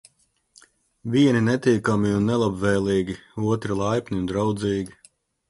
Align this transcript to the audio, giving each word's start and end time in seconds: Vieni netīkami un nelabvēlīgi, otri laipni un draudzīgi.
Vieni 1.15 1.43
netīkami 1.47 2.15
un 2.21 2.25
nelabvēlīgi, 2.31 3.17
otri 3.59 3.79
laipni 3.83 4.21
un 4.23 4.27
draudzīgi. 4.35 4.99